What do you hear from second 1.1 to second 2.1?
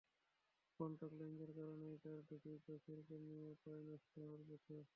লেন্সের কারণেই